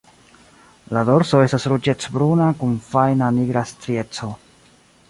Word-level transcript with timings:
La 0.97 1.03
dorso 1.09 1.41
estas 1.49 1.67
ruĝecbruna 1.73 2.49
kun 2.63 2.75
fajna 2.89 3.31
nigra 3.39 3.67
strieco. 3.75 4.37